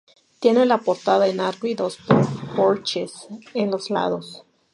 [0.39, 1.99] Tiene la portada en arco y dos
[2.55, 4.41] porches en los lados.